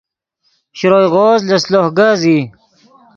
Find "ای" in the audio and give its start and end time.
2.29-2.37